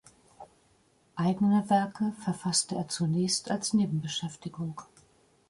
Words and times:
Eigene 1.15 1.69
Werke 1.69 2.13
verfasste 2.23 2.73
er 2.75 2.87
zunächst 2.87 3.51
als 3.51 3.75
Nebenbeschäftigung. 3.75 4.81